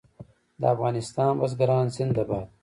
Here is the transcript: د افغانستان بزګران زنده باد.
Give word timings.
د 0.59 0.61
افغانستان 0.73 1.31
بزګران 1.41 1.85
زنده 1.95 2.23
باد. 2.29 2.47